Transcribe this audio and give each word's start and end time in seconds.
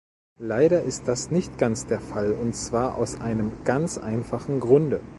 Leider 0.39 0.81
ist 0.81 1.07
das 1.07 1.29
nicht 1.29 1.59
ganz 1.59 1.85
der 1.85 1.99
Fall, 2.01 2.31
und 2.31 2.55
zwar 2.55 2.95
aus 2.95 3.21
einem 3.21 3.63
ganz 3.65 3.99
einfachen 3.99 4.59
Grunde. 4.59 4.99